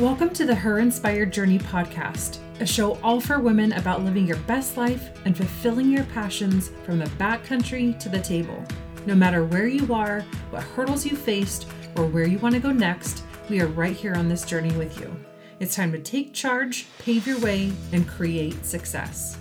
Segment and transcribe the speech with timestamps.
[0.00, 4.36] Welcome to the Her Inspired Journey podcast, a show all for women about living your
[4.40, 8.62] best life and fulfilling your passions from the backcountry to the table.
[9.06, 10.20] No matter where you are,
[10.50, 11.66] what hurdles you faced,
[11.96, 15.00] or where you want to go next, we are right here on this journey with
[15.00, 15.16] you.
[15.60, 19.38] It's time to take charge, pave your way, and create success.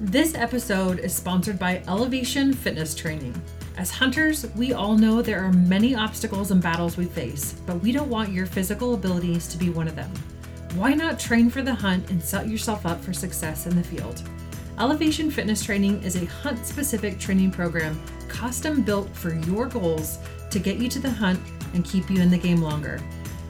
[0.00, 3.40] This episode is sponsored by Elevation Fitness Training.
[3.76, 7.92] As hunters, we all know there are many obstacles and battles we face, but we
[7.92, 10.10] don't want your physical abilities to be one of them.
[10.76, 14.22] Why not train for the hunt and set yourself up for success in the field?
[14.78, 20.18] Elevation Fitness Training is a hunt specific training program custom built for your goals
[20.50, 21.40] to get you to the hunt
[21.74, 22.98] and keep you in the game longer.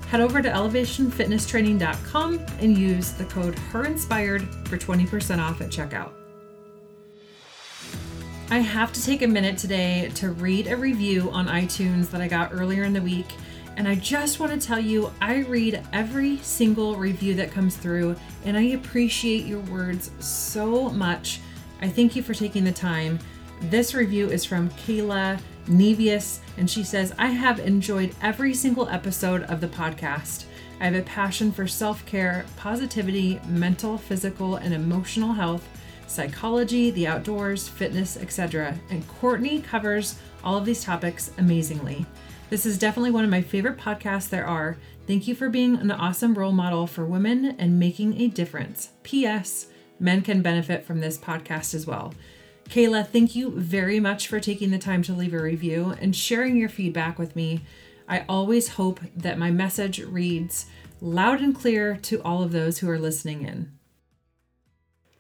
[0.08, 6.12] Head over to elevationfitnesstraining.com and use the code HERINSPIRED for 20% off at checkout.
[8.48, 12.28] I have to take a minute today to read a review on iTunes that I
[12.28, 13.27] got earlier in the week.
[13.77, 18.15] And I just want to tell you, I read every single review that comes through,
[18.45, 21.40] and I appreciate your words so much.
[21.82, 23.18] I thank you for taking the time.
[23.62, 29.42] This review is from Kayla Nevius, and she says, I have enjoyed every single episode
[29.45, 30.45] of the podcast.
[30.80, 35.68] I have a passion for self care, positivity, mental, physical, and emotional health
[36.07, 38.79] psychology, the outdoors, fitness, etc.
[38.90, 42.07] And Courtney covers all of these topics amazingly.
[42.48, 44.76] This is definitely one of my favorite podcasts there are.
[45.07, 48.90] Thank you for being an awesome role model for women and making a difference.
[49.02, 49.66] P.S.
[49.98, 52.15] Men can benefit from this podcast as well.
[52.68, 56.57] Kayla, thank you very much for taking the time to leave a review and sharing
[56.57, 57.63] your feedback with me.
[58.09, 60.66] I always hope that my message reads
[61.01, 63.76] loud and clear to all of those who are listening in.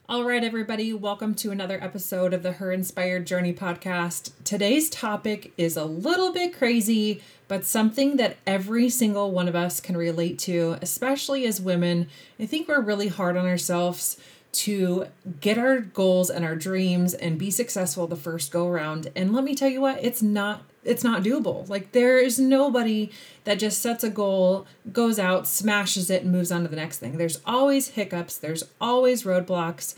[0.08, 4.30] All right, everybody, welcome to another episode of the Her Inspired Journey podcast.
[4.44, 9.80] Today's topic is a little bit crazy, but something that every single one of us
[9.80, 12.06] can relate to, especially as women.
[12.38, 14.16] I think we're really hard on ourselves
[14.52, 15.08] to
[15.40, 19.10] get our goals and our dreams and be successful the first go around.
[19.16, 21.68] And let me tell you what, it's not it's not doable.
[21.68, 23.10] Like there is nobody
[23.44, 26.98] that just sets a goal, goes out, smashes it and moves on to the next
[26.98, 27.18] thing.
[27.18, 29.94] There's always hiccups, there's always roadblocks,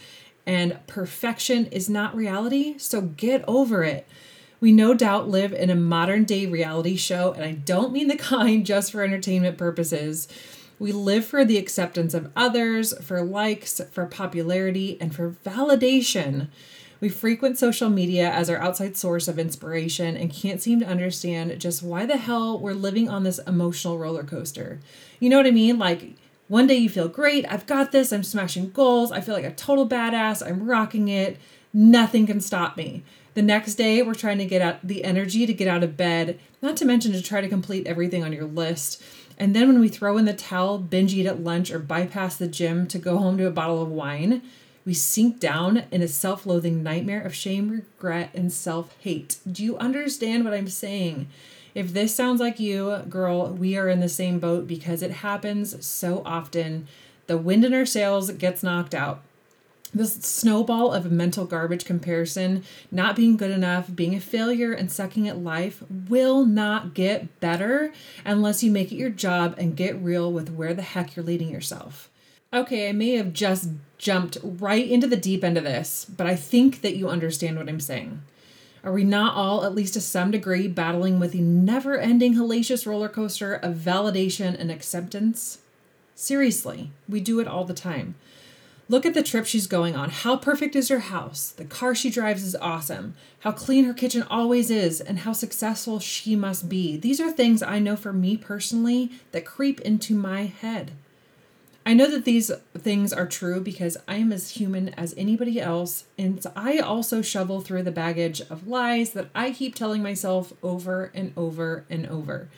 [0.46, 4.06] and perfection is not reality, so get over it.
[4.60, 8.16] We no doubt live in a modern day reality show, and I don't mean the
[8.16, 10.26] kind just for entertainment purposes.
[10.78, 16.48] We live for the acceptance of others, for likes, for popularity, and for validation.
[17.00, 21.60] We frequent social media as our outside source of inspiration and can't seem to understand
[21.60, 24.80] just why the hell we're living on this emotional roller coaster.
[25.20, 25.78] You know what I mean?
[25.78, 26.14] Like,
[26.48, 29.52] one day you feel great, I've got this, I'm smashing goals, I feel like a
[29.52, 31.36] total badass, I'm rocking it,
[31.72, 33.02] nothing can stop me.
[33.34, 36.40] The next day, we're trying to get out the energy to get out of bed,
[36.60, 39.00] not to mention to try to complete everything on your list.
[39.36, 42.48] And then when we throw in the towel, binge eat at lunch, or bypass the
[42.48, 44.42] gym to go home to a bottle of wine,
[44.88, 49.36] we sink down in a self loathing nightmare of shame, regret, and self hate.
[49.46, 51.28] Do you understand what I'm saying?
[51.74, 55.84] If this sounds like you, girl, we are in the same boat because it happens
[55.84, 56.88] so often.
[57.26, 59.20] The wind in our sails gets knocked out.
[59.92, 65.28] This snowball of mental garbage comparison, not being good enough, being a failure, and sucking
[65.28, 67.92] at life will not get better
[68.24, 71.50] unless you make it your job and get real with where the heck you're leading
[71.50, 72.07] yourself.
[72.50, 76.34] Okay, I may have just jumped right into the deep end of this, but I
[76.34, 78.22] think that you understand what I'm saying.
[78.82, 82.86] Are we not all, at least to some degree, battling with the never ending hellacious
[82.86, 85.58] roller coaster of validation and acceptance?
[86.14, 88.14] Seriously, we do it all the time.
[88.88, 90.08] Look at the trip she's going on.
[90.08, 91.50] How perfect is her house?
[91.50, 93.14] The car she drives is awesome.
[93.40, 96.96] How clean her kitchen always is, and how successful she must be.
[96.96, 100.92] These are things I know for me personally that creep into my head.
[101.88, 106.04] I know that these things are true because I am as human as anybody else,
[106.18, 111.10] and I also shovel through the baggage of lies that I keep telling myself over
[111.14, 112.50] and over and over.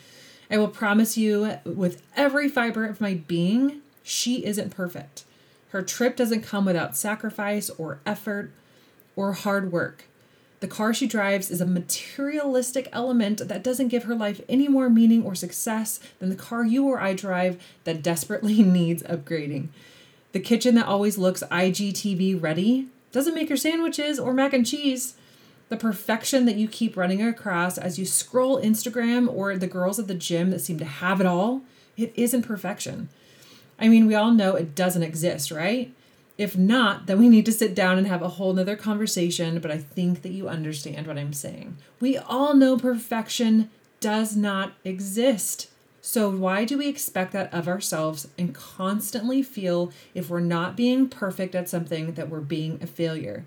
[0.51, 5.23] I will promise you, with every fiber of my being, she isn't perfect.
[5.69, 8.51] Her trip doesn't come without sacrifice or effort
[9.15, 10.07] or hard work.
[10.61, 14.91] The car she drives is a materialistic element that doesn't give her life any more
[14.91, 19.69] meaning or success than the car you or I drive that desperately needs upgrading.
[20.33, 25.15] The kitchen that always looks IGTV ready doesn't make your sandwiches or mac and cheese.
[25.71, 30.09] The perfection that you keep running across as you scroll Instagram or the girls at
[30.09, 31.63] the gym that seem to have it all,
[31.97, 33.09] it isn't perfection.
[33.79, 35.93] I mean, we all know it doesn't exist, right?
[36.41, 39.71] If not, then we need to sit down and have a whole nother conversation, but
[39.71, 41.77] I think that you understand what I'm saying.
[42.01, 43.69] We all know perfection
[44.01, 45.69] does not exist.
[46.01, 51.11] So, why do we expect that of ourselves and constantly feel if we're not being
[51.11, 53.45] perfect at something that we're being a failure?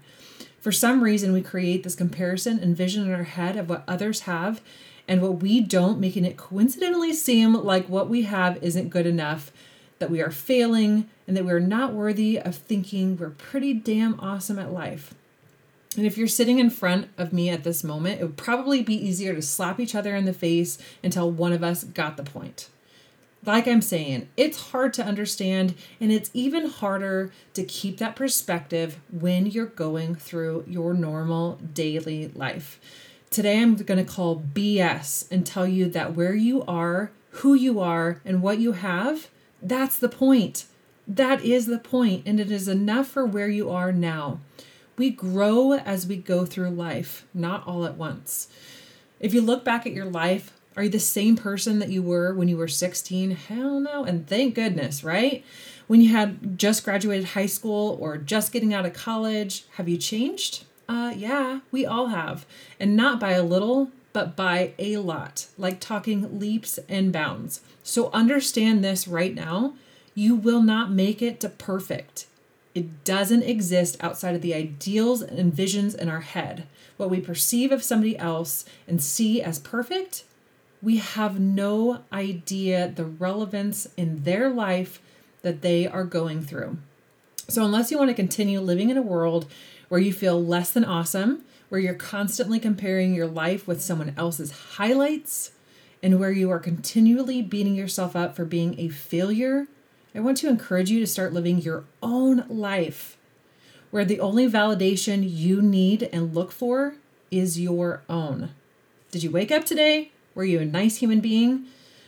[0.62, 4.20] For some reason, we create this comparison and vision in our head of what others
[4.22, 4.62] have
[5.08, 9.52] and what we don't, making it coincidentally seem like what we have isn't good enough,
[9.98, 14.20] that we are failing, and that we are not worthy of thinking we're pretty damn
[14.20, 15.14] awesome at life.
[15.96, 18.96] And if you're sitting in front of me at this moment, it would probably be
[18.96, 22.70] easier to slap each other in the face until one of us got the point.
[23.46, 29.00] Like I'm saying, it's hard to understand, and it's even harder to keep that perspective
[29.12, 32.80] when you're going through your normal daily life.
[33.30, 37.82] Today, I'm going to call BS and tell you that where you are, who you
[37.82, 39.28] are, and what you have,
[39.62, 40.66] that's the point.
[41.08, 44.40] That is the point, and it is enough for where you are now.
[44.98, 48.48] We grow as we go through life, not all at once.
[49.20, 52.34] If you look back at your life, are you the same person that you were
[52.34, 53.32] when you were 16?
[53.32, 54.04] Hell no.
[54.04, 55.44] And thank goodness, right?
[55.88, 59.98] When you had just graduated high school or just getting out of college, have you
[59.98, 60.66] changed?
[60.88, 62.46] Uh, yeah, we all have.
[62.80, 67.62] And not by a little, but by a lot, like talking leaps and bounds.
[67.84, 69.74] So understand this right now.
[70.16, 72.28] You will not make it to perfect.
[72.76, 76.68] It doesn't exist outside of the ideals and visions in our head.
[76.98, 80.24] What we perceive of somebody else and see as perfect,
[80.82, 85.02] we have no idea the relevance in their life
[85.42, 86.78] that they are going through.
[87.48, 89.48] So, unless you want to continue living in a world
[89.90, 94.52] where you feel less than awesome, where you're constantly comparing your life with someone else's
[94.52, 95.52] highlights,
[96.02, 99.68] and where you are continually beating yourself up for being a failure,
[100.16, 103.18] I want to encourage you to start living your own life
[103.90, 106.96] where the only validation you need and look for
[107.32, 108.52] is your own.
[109.12, 110.12] Did you wake up today?
[110.36, 111.66] Were you a nice human being?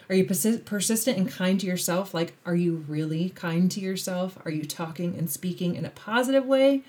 [0.08, 2.14] Are you persistent and kind to yourself?
[2.14, 4.38] Like, are you really kind to yourself?
[4.46, 6.84] Are you talking and speaking in a positive way?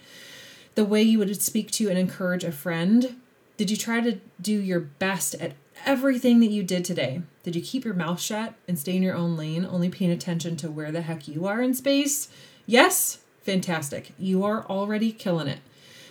[0.75, 3.17] The way you would speak to and encourage a friend?
[3.57, 5.53] Did you try to do your best at
[5.85, 7.23] everything that you did today?
[7.43, 10.57] Did you keep your mouth shut and stay in your own lane, only paying attention
[10.57, 12.29] to where the heck you are in space?
[12.67, 13.19] Yes?
[13.43, 14.13] Fantastic.
[14.19, 15.61] You are already killing it.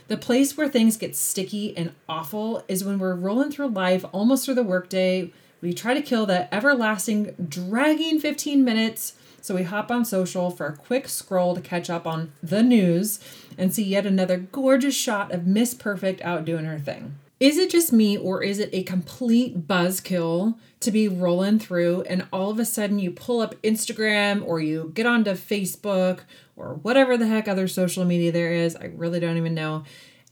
[0.08, 4.46] The place where things get sticky and awful is when we're rolling through life almost
[4.46, 5.32] through the workday.
[5.62, 9.14] We try to kill that everlasting, dragging 15 minutes.
[9.42, 13.20] So we hop on social for a quick scroll to catch up on the news
[13.58, 17.16] and see yet another gorgeous shot of Miss Perfect out doing her thing.
[17.45, 22.27] Is it just me, or is it a complete buzzkill to be rolling through and
[22.33, 26.21] all of a sudden you pull up Instagram or you get onto Facebook
[26.56, 28.75] or whatever the heck other social media there is?
[28.75, 29.83] I really don't even know.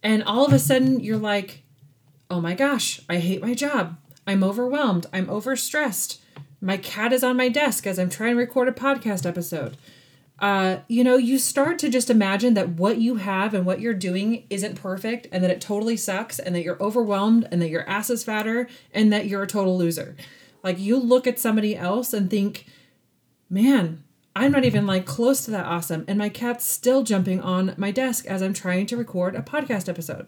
[0.02, 1.62] And all of a sudden you're like,
[2.32, 3.96] oh my gosh, I hate my job.
[4.26, 5.06] I'm overwhelmed.
[5.14, 6.18] I'm overstressed.
[6.62, 9.78] My cat is on my desk as I'm trying to record a podcast episode
[10.40, 13.94] uh, you know, you start to just imagine that what you have and what you're
[13.94, 17.88] doing isn't perfect and that it totally sucks and that you're overwhelmed and that your
[17.88, 20.16] ass is fatter and that you're a total loser.
[20.64, 22.66] Like you look at somebody else and think,
[23.50, 24.04] man,
[24.36, 26.06] I'm not even like close to that awesome.
[26.08, 29.88] And my cat's still jumping on my desk as I'm trying to record a podcast
[29.88, 30.28] episode.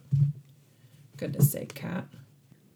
[1.17, 2.05] Goodness sake, cat.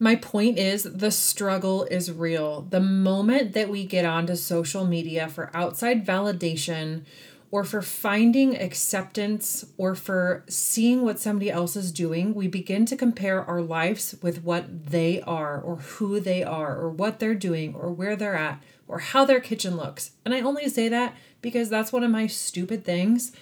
[0.02, 2.62] My point is the struggle is real.
[2.62, 7.04] The moment that we get onto social media for outside validation
[7.52, 12.96] or for finding acceptance or for seeing what somebody else is doing, we begin to
[12.96, 17.76] compare our lives with what they are or who they are or what they're doing
[17.76, 20.12] or where they're at or how their kitchen looks.
[20.24, 23.34] And I only say that because that's one of my stupid things.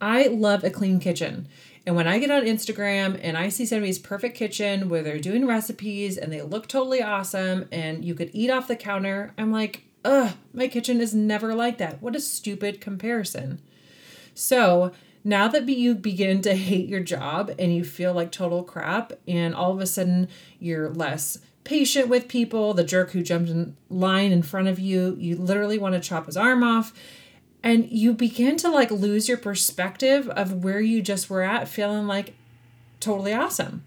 [0.00, 1.48] I love a clean kitchen.
[1.86, 5.46] And when I get on Instagram and I see somebody's perfect kitchen where they're doing
[5.46, 9.84] recipes and they look totally awesome and you could eat off the counter, I'm like,
[10.04, 12.02] ugh, my kitchen is never like that.
[12.02, 13.60] What a stupid comparison.
[14.34, 14.90] So
[15.22, 19.54] now that you begin to hate your job and you feel like total crap, and
[19.54, 20.28] all of a sudden
[20.58, 25.16] you're less patient with people, the jerk who jumped in line in front of you,
[25.20, 26.92] you literally want to chop his arm off
[27.66, 32.06] and you begin to like lose your perspective of where you just were at feeling
[32.06, 32.34] like
[33.00, 33.82] totally awesome.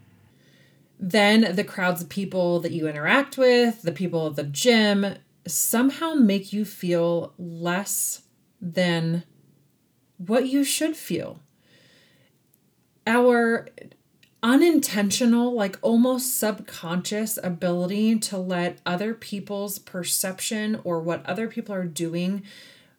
[0.99, 5.15] Then the crowds of people that you interact with the people at the gym
[5.47, 8.23] somehow make you feel less
[8.59, 9.23] than
[10.17, 11.39] what you should feel.
[13.07, 13.69] Our
[14.43, 21.85] unintentional, like almost subconscious ability to let other people's perception or what other people are
[21.85, 22.43] doing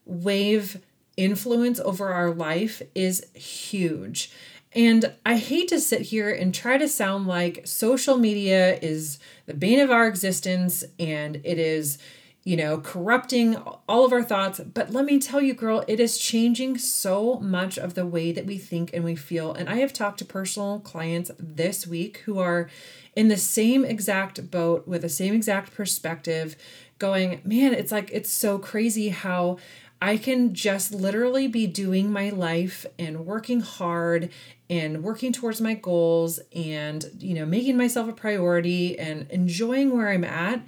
[0.04, 0.80] wave
[1.16, 4.32] influence over our life is huge.
[4.72, 9.54] And I hate to sit here and try to sound like social media is the
[9.54, 11.98] bane of our existence and it is
[12.42, 13.56] you know, corrupting
[13.88, 14.60] all of our thoughts.
[14.60, 18.46] But let me tell you, girl, it is changing so much of the way that
[18.46, 19.52] we think and we feel.
[19.52, 22.70] And I have talked to personal clients this week who are
[23.14, 26.56] in the same exact boat with the same exact perspective,
[26.98, 29.58] going, man, it's like, it's so crazy how
[30.02, 34.30] I can just literally be doing my life and working hard
[34.68, 40.08] and working towards my goals and, you know, making myself a priority and enjoying where
[40.08, 40.62] I'm at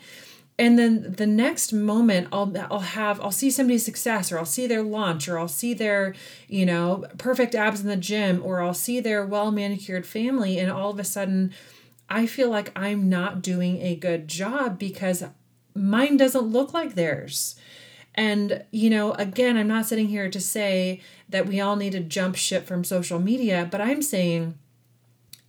[0.58, 4.66] and then the next moment I'll I'll have I'll see somebody's success or I'll see
[4.66, 6.14] their launch or I'll see their
[6.48, 10.70] you know perfect abs in the gym or I'll see their well manicured family and
[10.70, 11.52] all of a sudden
[12.08, 15.24] I feel like I'm not doing a good job because
[15.74, 17.56] mine doesn't look like theirs.
[18.14, 22.00] And, you know, again, I'm not sitting here to say that we all need to
[22.00, 24.58] jump ship from social media, but I'm saying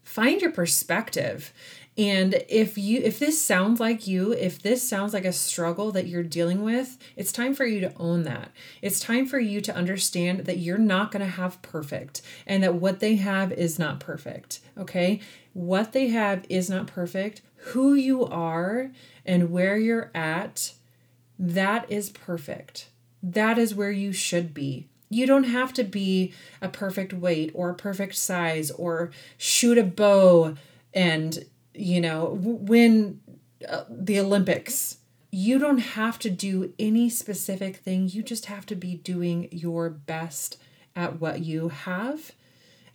[0.03, 1.53] find your perspective
[1.98, 6.08] and if you if this sounds like you, if this sounds like a struggle that
[6.08, 8.51] you're dealing with, it's time for you to own that.
[8.82, 12.75] It's time for you to understand that you're not going to have perfect and that
[12.75, 15.20] what they have is not perfect, okay?
[15.53, 17.41] What they have is not perfect.
[17.58, 18.91] Who you are
[19.24, 20.74] and where you're at,
[21.40, 22.90] that is perfect.
[23.22, 24.88] That is where you should be.
[25.10, 29.84] You don't have to be a perfect weight or a perfect size or shoot a
[29.84, 30.56] bow
[30.94, 33.20] and you know, win
[33.68, 34.98] uh, the Olympics.
[35.32, 38.08] You don't have to do any specific thing.
[38.10, 40.58] You just have to be doing your best
[40.96, 42.32] at what you have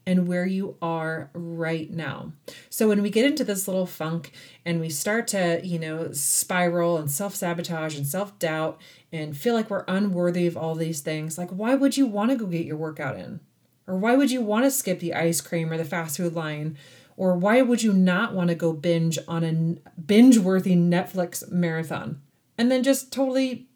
[0.09, 2.33] and where you are right now.
[2.71, 4.33] So when we get into this little funk
[4.65, 8.81] and we start to, you know, spiral and self-sabotage and self-doubt
[9.13, 12.39] and feel like we're unworthy of all these things, like why would you want to
[12.39, 13.41] go get your workout in?
[13.87, 16.79] Or why would you want to skip the ice cream or the fast food line
[17.19, 22.23] or why would you not want to go binge on a binge worthy Netflix marathon
[22.57, 23.69] and then just totally,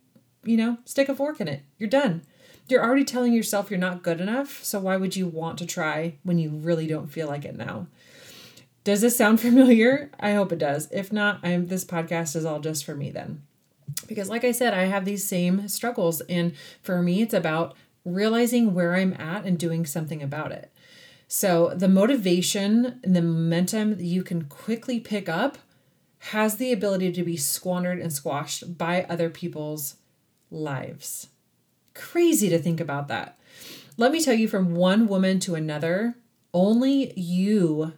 [0.44, 1.62] you know, stick a fork in it?
[1.76, 2.22] You're done.
[2.72, 6.14] You're already telling yourself you're not good enough, so why would you want to try
[6.22, 7.86] when you really don't feel like it now?
[8.82, 10.10] Does this sound familiar?
[10.18, 10.90] I hope it does.
[10.90, 13.42] If not, I'm this podcast is all just for me then.
[14.08, 17.76] Because like I said, I have these same struggles and for me it's about
[18.06, 20.72] realizing where I'm at and doing something about it.
[21.28, 25.58] So the motivation and the momentum that you can quickly pick up
[26.30, 29.96] has the ability to be squandered and squashed by other people's
[30.50, 31.28] lives.
[31.94, 33.38] Crazy to think about that.
[33.96, 36.16] Let me tell you from one woman to another,
[36.54, 37.92] only you,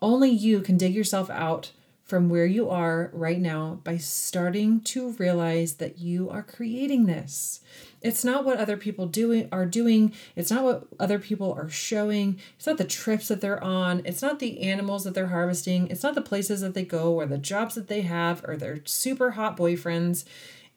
[0.00, 1.72] only you can dig yourself out
[2.06, 7.60] from where you are right now by starting to realize that you are creating this.
[8.00, 10.12] It's not what other people doing are doing.
[10.36, 12.38] It's not what other people are showing.
[12.56, 14.02] It's not the trips that they're on.
[14.04, 15.88] It's not the animals that they're harvesting.
[15.88, 18.78] It's not the places that they go or the jobs that they have or their
[18.84, 20.24] super hot boyfriends.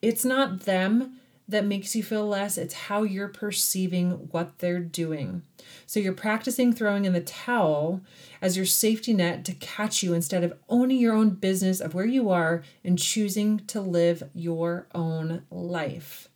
[0.01, 1.18] It's not them
[1.49, 2.57] that makes you feel less.
[2.57, 5.41] It's how you're perceiving what they're doing.
[5.87, 8.01] So you're practicing throwing in the towel
[8.41, 12.05] as your safety net to catch you instead of owning your own business of where
[12.05, 16.29] you are and choosing to live your own life.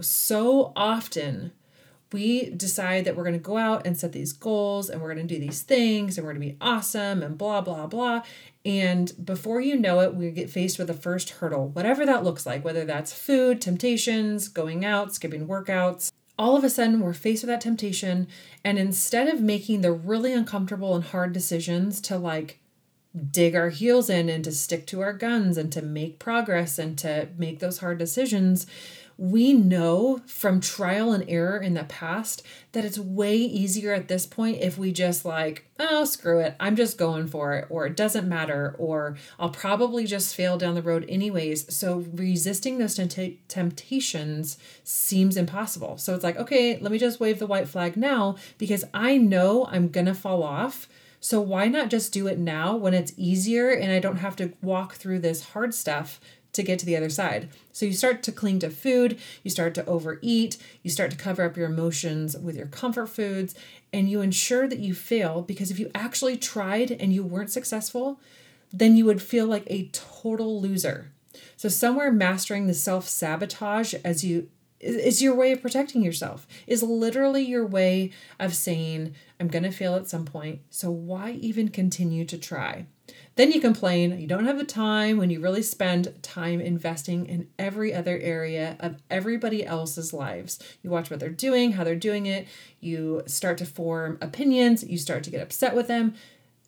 [0.00, 1.52] So often,
[2.12, 5.26] we decide that we're going to go out and set these goals and we're going
[5.26, 8.22] to do these things and we're going to be awesome and blah, blah, blah.
[8.64, 12.46] And before you know it, we get faced with the first hurdle, whatever that looks
[12.46, 16.10] like, whether that's food, temptations, going out, skipping workouts.
[16.38, 18.28] All of a sudden, we're faced with that temptation.
[18.64, 22.60] And instead of making the really uncomfortable and hard decisions to like
[23.30, 26.98] dig our heels in and to stick to our guns and to make progress and
[26.98, 28.66] to make those hard decisions,
[29.18, 32.42] we know from trial and error in the past
[32.72, 36.76] that it's way easier at this point if we just like, oh, screw it, I'm
[36.76, 40.82] just going for it, or it doesn't matter, or I'll probably just fail down the
[40.82, 41.74] road anyways.
[41.74, 42.94] So resisting those
[43.48, 45.96] temptations seems impossible.
[45.96, 49.66] So it's like, okay, let me just wave the white flag now because I know
[49.70, 50.88] I'm gonna fall off.
[51.20, 54.52] So why not just do it now when it's easier and I don't have to
[54.62, 56.20] walk through this hard stuff
[56.56, 57.48] to get to the other side.
[57.72, 61.44] So you start to cling to food, you start to overeat, you start to cover
[61.44, 63.54] up your emotions with your comfort foods,
[63.92, 68.20] and you ensure that you fail because if you actually tried and you weren't successful,
[68.72, 71.12] then you would feel like a total loser.
[71.56, 74.48] So somewhere mastering the self-sabotage as you
[74.80, 79.70] is your way of protecting yourself is literally your way of saying i'm going to
[79.70, 82.86] fail at some point so why even continue to try
[83.36, 87.48] then you complain you don't have the time when you really spend time investing in
[87.58, 90.58] every other area of everybody else's lives.
[90.82, 92.48] You watch what they're doing, how they're doing it,
[92.80, 96.14] you start to form opinions, you start to get upset with them.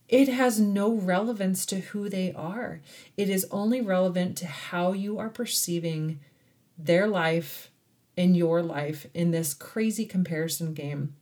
[0.08, 2.80] it has no relevance to who they are.
[3.16, 6.20] It is only relevant to how you are perceiving
[6.78, 7.70] their life
[8.18, 11.14] and your life in this crazy comparison game.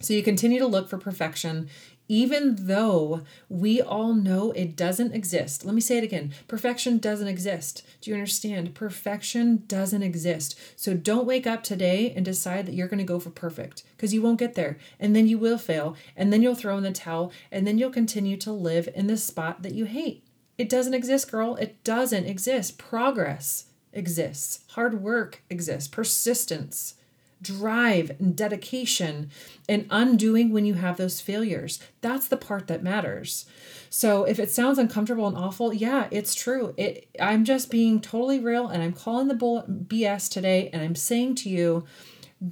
[0.00, 1.68] So you continue to look for perfection
[2.08, 5.64] even though we all know it doesn't exist.
[5.64, 7.84] Let me say it again perfection doesn't exist.
[8.00, 8.74] Do you understand?
[8.74, 10.58] Perfection doesn't exist.
[10.76, 14.14] So don't wake up today and decide that you're going to go for perfect because
[14.14, 14.78] you won't get there.
[15.00, 15.96] And then you will fail.
[16.16, 17.32] And then you'll throw in the towel.
[17.50, 20.24] And then you'll continue to live in the spot that you hate.
[20.58, 21.56] It doesn't exist, girl.
[21.56, 22.78] It doesn't exist.
[22.78, 23.65] Progress
[23.96, 26.94] exists, hard work exists, persistence
[27.42, 29.30] drive and dedication
[29.68, 31.78] and undoing when you have those failures.
[32.00, 33.46] That's the part that matters.
[33.90, 36.74] So if it sounds uncomfortable and awful, yeah, it's true.
[36.76, 40.94] It I'm just being totally real and I'm calling the bull BS today and I'm
[40.94, 41.84] saying to you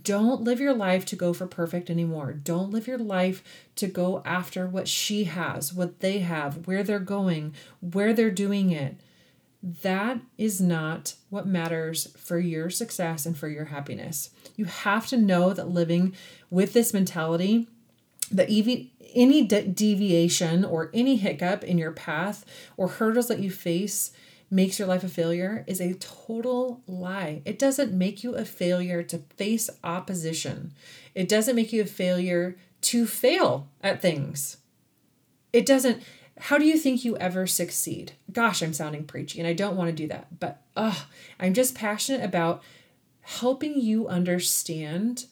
[0.02, 2.32] don't live your life to go for perfect anymore.
[2.32, 3.44] Don't live your life
[3.76, 8.70] to go after what she has, what they have, where they're going, where they're doing
[8.70, 8.96] it
[9.64, 14.28] that is not what matters for your success and for your happiness.
[14.56, 16.14] You have to know that living
[16.50, 17.66] with this mentality,
[18.30, 22.44] that even any deviation or any hiccup in your path
[22.76, 24.12] or hurdles that you face
[24.50, 27.40] makes your life a failure is a total lie.
[27.46, 30.74] It doesn't make you a failure to face opposition,
[31.14, 34.58] it doesn't make you a failure to fail at things.
[35.54, 36.02] It doesn't
[36.38, 38.12] how do you think you ever succeed?
[38.32, 40.94] Gosh, I'm sounding preachy and I don't want to do that, but uh,
[41.38, 42.62] I'm just passionate about
[43.22, 45.26] helping you understand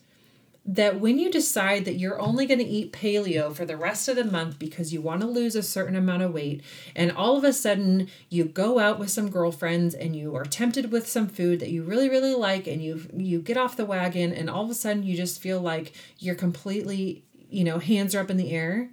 [0.65, 4.15] that when you decide that you're only going to eat paleo for the rest of
[4.15, 6.63] the month because you want to lose a certain amount of weight,
[6.95, 10.93] and all of a sudden you go out with some girlfriends and you are tempted
[10.93, 14.33] with some food that you really really like, and you you get off the wagon,
[14.33, 18.21] and all of a sudden you just feel like you're completely you know hands are
[18.21, 18.89] up in the air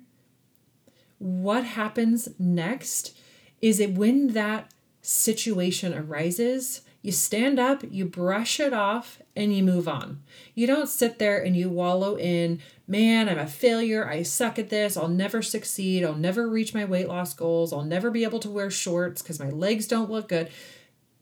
[1.20, 3.16] what happens next
[3.62, 4.72] is it when that
[5.02, 10.22] situation arises, you stand up, you brush it off, and you move on.
[10.54, 14.08] You don't sit there and you wallow in, man, I'm a failure.
[14.08, 14.98] I suck at this.
[14.98, 16.04] I'll never succeed.
[16.04, 17.72] I'll never reach my weight loss goals.
[17.72, 20.50] I'll never be able to wear shorts because my legs don't look good.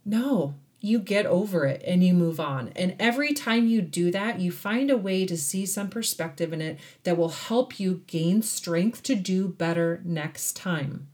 [0.04, 2.72] No, you get over it and you move on.
[2.76, 6.62] And every time you do that, you find a way to see some perspective in
[6.62, 11.08] it that will help you gain strength to do better next time.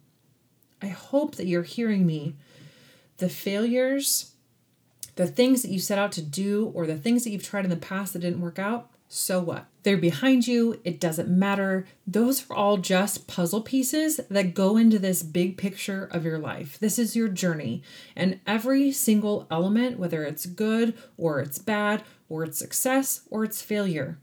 [0.82, 2.36] I hope that you're hearing me.
[3.18, 4.34] The failures,
[5.16, 7.70] the things that you set out to do, or the things that you've tried in
[7.70, 9.68] the past that didn't work out, so what?
[9.84, 11.86] They're behind you, it doesn't matter.
[12.08, 16.80] Those are all just puzzle pieces that go into this big picture of your life.
[16.80, 17.84] This is your journey,
[18.16, 23.62] and every single element, whether it's good or it's bad, or it's success or it's
[23.62, 24.18] failure,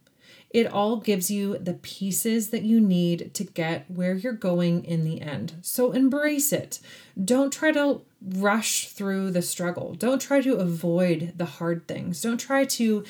[0.51, 5.05] it all gives you the pieces that you need to get where you're going in
[5.05, 5.55] the end.
[5.63, 6.81] So embrace it.
[7.23, 9.95] Don't try to rush through the struggle.
[9.95, 12.21] Don't try to avoid the hard things.
[12.21, 13.05] Don't try to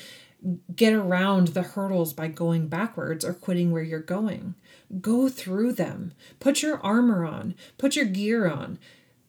[0.75, 4.55] get around the hurdles by going backwards or quitting where you're going.
[4.99, 6.13] Go through them.
[6.39, 8.79] Put your armor on, put your gear on.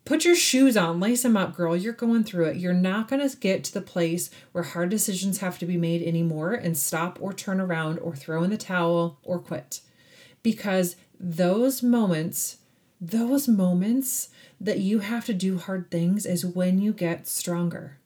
[0.05, 1.77] Put your shoes on, lace them up, girl.
[1.77, 2.57] You're going through it.
[2.57, 6.03] You're not going to get to the place where hard decisions have to be made
[6.03, 9.81] anymore and stop or turn around or throw in the towel or quit.
[10.43, 12.59] Because those moments,
[13.01, 17.99] those moments that you have to do hard things is when you get stronger.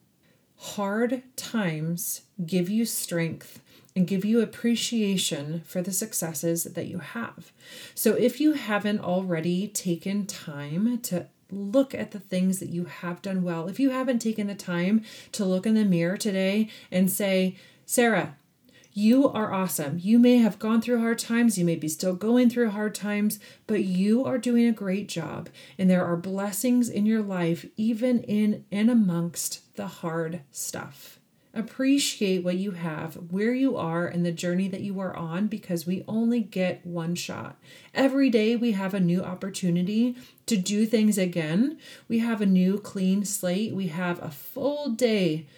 [0.58, 3.60] Hard times give you strength
[3.94, 7.52] and give you appreciation for the successes that you have.
[7.94, 13.22] So, if you haven't already taken time to look at the things that you have
[13.22, 17.10] done well, if you haven't taken the time to look in the mirror today and
[17.10, 18.36] say, Sarah,
[18.96, 19.98] you are awesome.
[20.00, 23.38] You may have gone through hard times, you may be still going through hard times,
[23.66, 25.50] but you are doing a great job.
[25.76, 31.20] And there are blessings in your life, even in and amongst the hard stuff.
[31.52, 35.86] Appreciate what you have, where you are, and the journey that you are on because
[35.86, 37.58] we only get one shot.
[37.92, 41.76] Every day we have a new opportunity to do things again.
[42.08, 43.74] We have a new clean slate.
[43.74, 45.48] We have a full day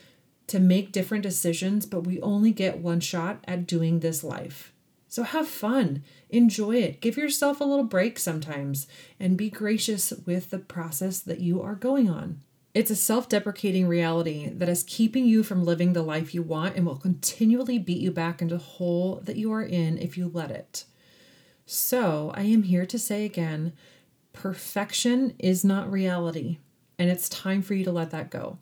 [0.48, 4.72] to make different decisions, but we only get one shot at doing this life.
[5.08, 8.86] So have fun, enjoy it, give yourself a little break sometimes,
[9.18, 12.40] and be gracious with the process that you are going on.
[12.74, 16.76] It's a self deprecating reality that is keeping you from living the life you want
[16.76, 20.30] and will continually beat you back into the hole that you are in if you
[20.32, 20.84] let it.
[21.64, 23.72] So, I am here to say again
[24.32, 26.58] perfection is not reality,
[26.98, 28.58] and it's time for you to let that go.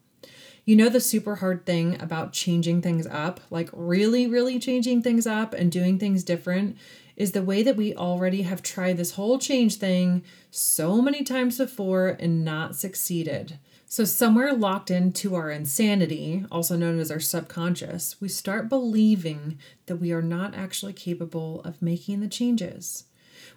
[0.67, 5.25] You know, the super hard thing about changing things up, like really, really changing things
[5.25, 6.77] up and doing things different,
[7.17, 11.59] is the way that we already have tried this whole change thing so many times
[11.59, 13.61] before and not succeeded.
[13.87, 19.99] So, somewhere locked into our insanity, also known as our subconscious, we start believing that
[19.99, 23.05] we are not actually capable of making the changes.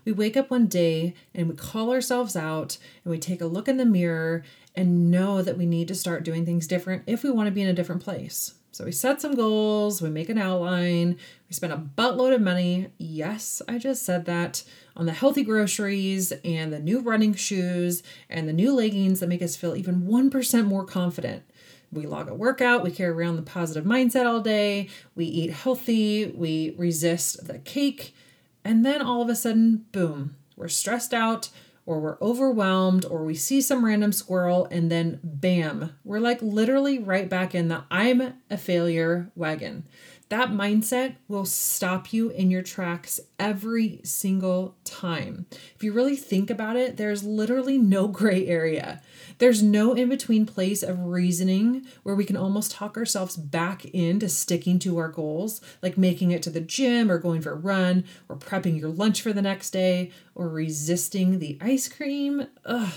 [0.06, 3.68] We wake up one day and we call ourselves out and we take a look
[3.68, 4.44] in the mirror
[4.76, 7.62] and know that we need to start doing things different if we want to be
[7.62, 8.56] in a different place.
[8.72, 11.18] So we set some goals, we make an outline,
[11.50, 12.88] we spend a buttload of money.
[12.98, 14.64] Yes, I just said that
[14.96, 19.42] on the healthy groceries and the new running shoes and the new leggings that make
[19.42, 21.44] us feel even 1% more confident.
[21.92, 26.28] We log a workout, we carry around the positive mindset all day, we eat healthy,
[26.28, 28.14] we resist the cake,
[28.63, 31.50] and then all of a sudden, boom, we're stressed out,
[31.89, 37.00] or we're overwhelmed or we see some random squirrel and then bam, we're like literally
[37.00, 39.88] right back in the I'm a failure wagon.
[40.30, 45.48] That mindset will stop you in your tracks every single time.
[45.76, 49.02] If you really think about it, there's literally no gray area.
[49.39, 54.28] There's no in between place of reasoning where we can almost talk ourselves back into
[54.28, 58.04] sticking to our goals, like making it to the gym or going for a run
[58.28, 62.47] or prepping your lunch for the next day or resisting the ice cream.
[62.65, 62.93] Ugh.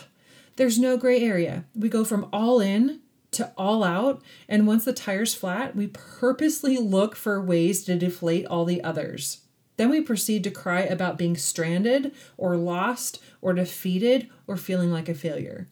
[0.56, 1.64] There's no gray area.
[1.74, 3.00] We go from all in
[3.30, 4.20] to all out.
[4.48, 9.42] And once the tire's flat, we purposely look for ways to deflate all the others.
[9.76, 15.08] Then we proceed to cry about being stranded or lost or defeated or feeling like
[15.08, 15.68] a failure.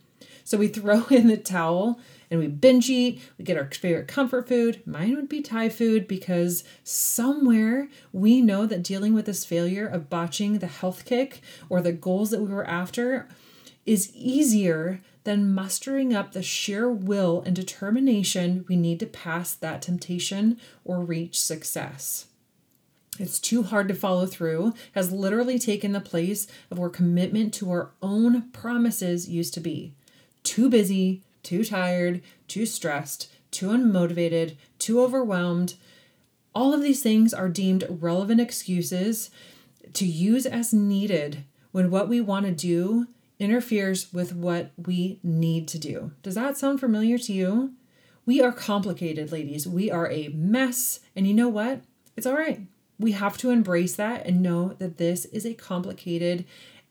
[0.50, 3.22] So we throw in the towel and we binge eat.
[3.38, 4.82] We get our favorite comfort food.
[4.84, 10.10] Mine would be Thai food because somewhere we know that dealing with this failure of
[10.10, 13.28] botching the health kick or the goals that we were after
[13.86, 19.82] is easier than mustering up the sheer will and determination we need to pass that
[19.82, 22.26] temptation or reach success.
[23.20, 27.70] It's too hard to follow through, has literally taken the place of where commitment to
[27.70, 29.94] our own promises used to be.
[30.42, 35.74] Too busy, too tired, too stressed, too unmotivated, too overwhelmed.
[36.54, 39.30] All of these things are deemed relevant excuses
[39.92, 43.06] to use as needed when what we want to do
[43.38, 46.12] interferes with what we need to do.
[46.22, 47.72] Does that sound familiar to you?
[48.26, 49.66] We are complicated, ladies.
[49.66, 51.00] We are a mess.
[51.16, 51.80] And you know what?
[52.16, 52.60] It's all right.
[52.98, 56.44] We have to embrace that and know that this is a complicated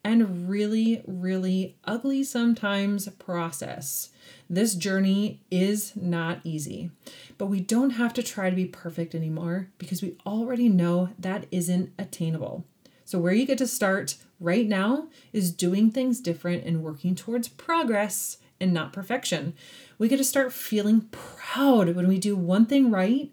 [0.04, 4.10] and really, really ugly sometimes process.
[4.50, 6.92] This journey is not easy,
[7.38, 11.46] but we don't have to try to be perfect anymore because we already know that
[11.52, 12.66] isn't attainable.
[13.06, 17.48] So, where you get to start right now is doing things different and working towards
[17.48, 19.54] progress and not perfection.
[19.98, 23.32] We get to start feeling proud when we do one thing right,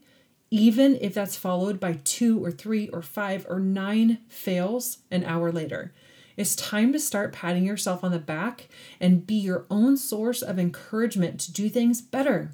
[0.51, 5.53] even if that's followed by two or three or five or nine fails an hour
[5.53, 5.93] later.
[6.37, 8.69] It's time to start patting yourself on the back
[9.01, 12.51] and be your own source of encouragement to do things better,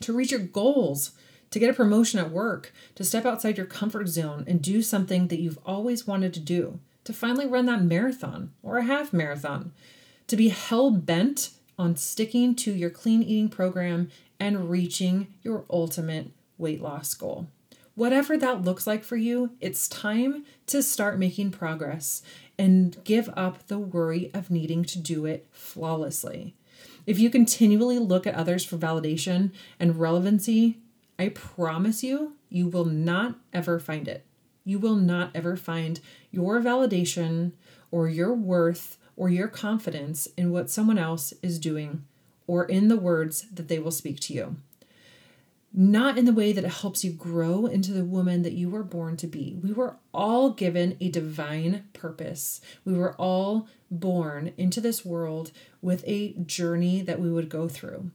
[0.00, 1.12] to reach your goals,
[1.50, 5.28] to get a promotion at work, to step outside your comfort zone and do something
[5.28, 9.72] that you've always wanted to do, to finally run that marathon or a half marathon,
[10.28, 16.30] to be hell bent on sticking to your clean eating program and reaching your ultimate
[16.56, 17.48] weight loss goal.
[17.94, 22.22] Whatever that looks like for you, it's time to start making progress
[22.58, 26.54] and give up the worry of needing to do it flawlessly.
[27.06, 30.78] If you continually look at others for validation and relevancy,
[31.18, 34.24] I promise you, you will not ever find it.
[34.64, 37.52] You will not ever find your validation
[37.90, 42.04] or your worth or your confidence in what someone else is doing
[42.46, 44.56] or in the words that they will speak to you.
[45.74, 48.82] Not in the way that it helps you grow into the woman that you were
[48.82, 49.58] born to be.
[49.62, 52.60] We were all given a divine purpose.
[52.84, 58.10] We were all born into this world with a journey that we would go through.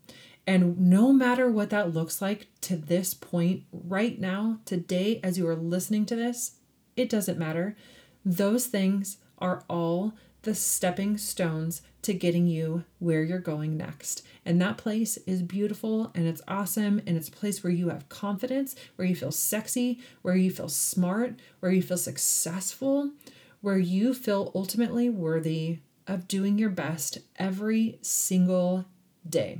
[0.45, 5.47] And no matter what that looks like to this point, right now, today, as you
[5.47, 6.57] are listening to this,
[6.95, 7.75] it doesn't matter.
[8.23, 14.25] Those things are all the stepping stones to getting you where you're going next.
[14.45, 17.01] And that place is beautiful and it's awesome.
[17.05, 20.69] And it's a place where you have confidence, where you feel sexy, where you feel
[20.69, 23.11] smart, where you feel successful,
[23.59, 28.85] where you feel ultimately worthy of doing your best every single
[29.29, 29.59] day.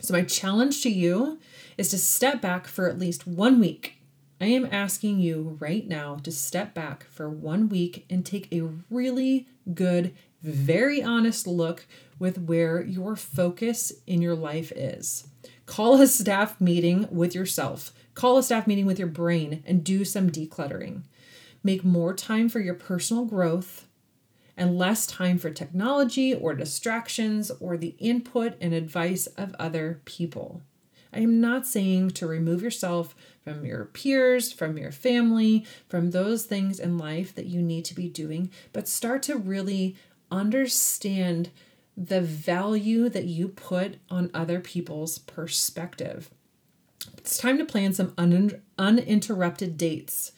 [0.00, 1.38] So, my challenge to you
[1.76, 3.98] is to step back for at least one week.
[4.40, 8.68] I am asking you right now to step back for one week and take a
[8.90, 11.86] really good, very honest look
[12.18, 15.28] with where your focus in your life is.
[15.66, 17.92] Call a staff meeting with yourself.
[18.14, 21.02] Call a staff meeting with your brain and do some decluttering.
[21.62, 23.86] Make more time for your personal growth
[24.56, 30.62] and less time for technology or distractions or the input and advice of other people.
[31.12, 36.44] I am not saying to remove yourself from your peers, from your family, from those
[36.44, 39.96] things in life that you need to be doing, but start to really
[40.30, 41.50] understand
[41.96, 46.30] the value that you put on other people's perspective.
[47.16, 50.32] It's time to plan some un- uninterrupted dates.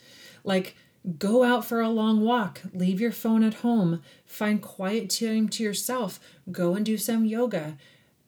[0.45, 0.77] Like
[1.19, 5.63] go out for a long walk, leave your phone at home, find quiet time to
[5.63, 6.21] yourself,
[6.53, 7.77] go and do some yoga,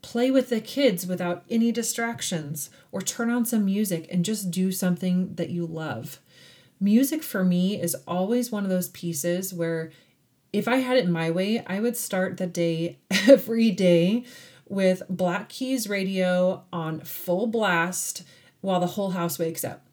[0.02, 4.72] play with the kids without any distractions, or turn on some music and just do
[4.72, 6.20] something that you love.
[6.80, 9.90] Music for me is always one of those pieces where
[10.52, 14.24] if I had it my way, I would start the day every day
[14.68, 18.22] with Black Keys radio on full blast
[18.60, 19.86] while the whole house wakes up.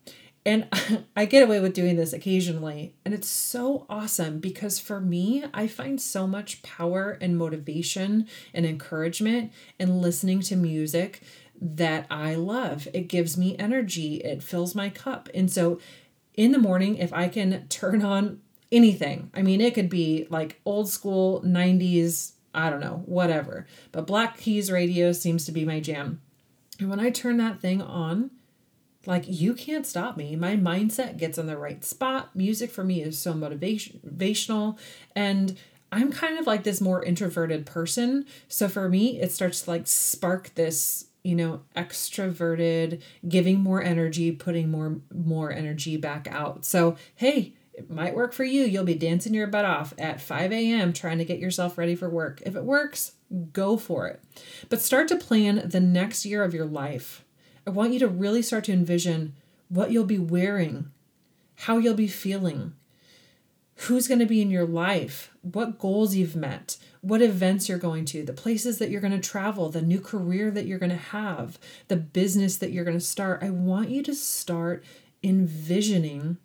[0.45, 0.67] And
[1.15, 2.95] I get away with doing this occasionally.
[3.03, 8.65] And it's so awesome because for me, I find so much power and motivation and
[8.65, 11.21] encouragement in listening to music
[11.59, 12.87] that I love.
[12.93, 15.27] It gives me energy, it fills my cup.
[15.33, 15.79] And so
[16.35, 18.39] in the morning, if I can turn on
[18.71, 23.65] anything, I mean, it could be like old school 90s, I don't know, whatever.
[23.91, 26.21] But Black Keys radio seems to be my jam.
[26.79, 28.31] And when I turn that thing on,
[29.05, 30.35] like, you can't stop me.
[30.35, 32.35] My mindset gets in the right spot.
[32.35, 34.77] Music for me is so motivational.
[35.15, 35.57] And
[35.91, 38.25] I'm kind of like this more introverted person.
[38.49, 44.31] So for me, it starts to like spark this you know extroverted giving more energy
[44.31, 48.63] putting more more energy back out so hey it might work for you.
[48.63, 52.09] You'll be dancing your butt off at 5 a.m trying to get yourself ready for
[52.09, 52.41] work.
[52.45, 53.13] If it works
[53.51, 54.21] go for it.
[54.69, 57.23] But start to plan the next year of your life.
[57.65, 59.33] I want you to really start to envision
[59.69, 60.91] what you'll be wearing,
[61.55, 62.73] how you'll be feeling,
[63.75, 68.05] who's going to be in your life, what goals you've met, what events you're going
[68.05, 70.95] to, the places that you're going to travel, the new career that you're going to
[70.95, 71.59] have,
[71.89, 73.43] the business that you're going to start.
[73.43, 74.83] I want you to start
[75.21, 76.37] envisioning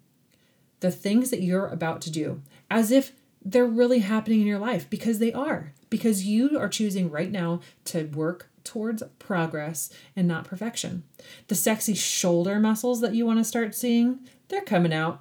[0.83, 3.13] the things that you're about to do as if
[3.45, 5.73] they're really happening in your life because they are.
[5.89, 11.05] Because you are choosing right now to work towards progress and not perfection.
[11.49, 15.21] The sexy shoulder muscles that you want to start seeing, they're coming out.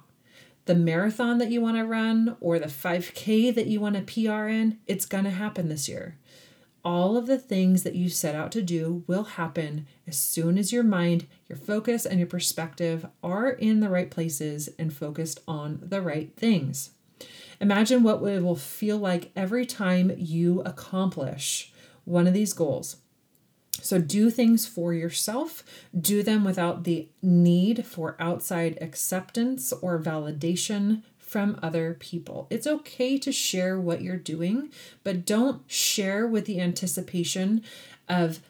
[0.64, 4.46] The marathon that you want to run or the 5K that you want to PR
[4.46, 6.16] in, it's going to happen this year.
[6.84, 10.72] All of the things that you set out to do will happen as soon as
[10.72, 15.78] your mind, your focus, and your perspective are in the right places and focused on
[15.82, 16.90] the right things.
[17.60, 21.72] Imagine what it will feel like every time you accomplish
[22.04, 22.96] one of these goals.
[23.80, 25.64] So do things for yourself,
[25.98, 32.46] do them without the need for outside acceptance or validation from other people.
[32.50, 34.70] It's okay to share what you're doing,
[35.02, 37.64] but don't share with the anticipation
[38.06, 38.40] of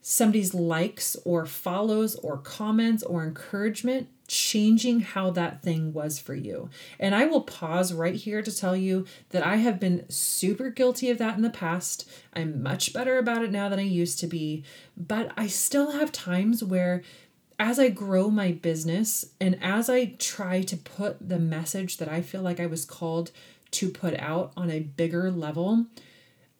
[0.00, 6.68] somebody's likes or follows or comments or encouragement changing how that thing was for you.
[6.98, 11.10] And I will pause right here to tell you that I have been super guilty
[11.10, 12.10] of that in the past.
[12.34, 14.64] I'm much better about it now than I used to be,
[14.96, 17.02] but I still have times where
[17.62, 22.20] as I grow my business and as I try to put the message that I
[22.20, 23.30] feel like I was called
[23.70, 25.86] to put out on a bigger level,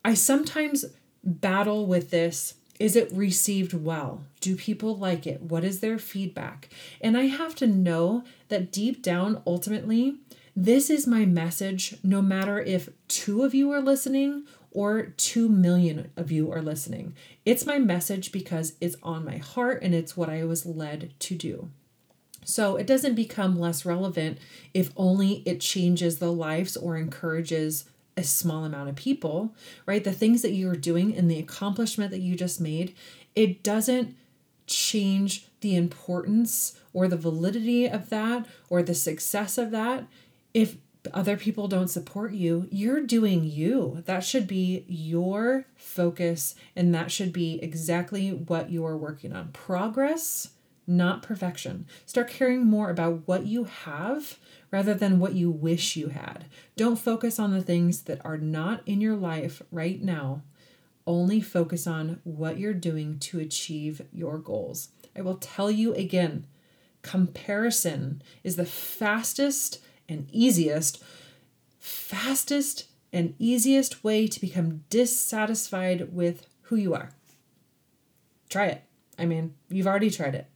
[0.04, 0.84] I sometimes
[1.24, 4.24] battle with this is it received well?
[4.40, 5.42] Do people like it?
[5.42, 6.68] What is their feedback?
[7.00, 10.18] And I have to know that deep down, ultimately,
[10.54, 16.10] this is my message, no matter if two of you are listening or 2 million
[16.16, 17.14] of you are listening.
[17.44, 21.34] It's my message because it's on my heart and it's what I was led to
[21.34, 21.70] do.
[22.44, 24.38] So it doesn't become less relevant
[24.74, 27.84] if only it changes the lives or encourages
[28.16, 29.54] a small amount of people,
[29.86, 30.02] right?
[30.02, 32.94] The things that you're doing and the accomplishment that you just made,
[33.34, 34.16] it doesn't
[34.66, 40.04] change the importance or the validity of that or the success of that
[40.54, 40.76] if
[41.12, 42.68] other people don't support you.
[42.70, 44.02] You're doing you.
[44.06, 49.48] That should be your focus and that should be exactly what you're working on.
[49.52, 50.50] Progress,
[50.86, 51.86] not perfection.
[52.06, 54.38] Start caring more about what you have
[54.70, 56.46] rather than what you wish you had.
[56.76, 60.42] Don't focus on the things that are not in your life right now.
[61.04, 64.90] Only focus on what you're doing to achieve your goals.
[65.16, 66.46] I will tell you again
[67.02, 69.80] comparison is the fastest
[70.12, 71.02] and easiest,
[71.78, 77.10] fastest and easiest way to become dissatisfied with who you are.
[78.48, 78.82] Try it.
[79.18, 80.46] I mean, you've already tried it.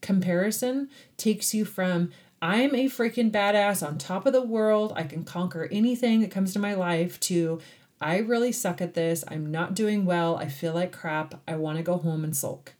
[0.00, 2.10] Comparison takes you from
[2.42, 4.92] I'm a freaking badass on top of the world.
[4.94, 7.60] I can conquer anything that comes to my life to
[8.00, 9.24] I really suck at this.
[9.28, 10.36] I'm not doing well.
[10.36, 11.40] I feel like crap.
[11.48, 12.74] I want to go home and sulk.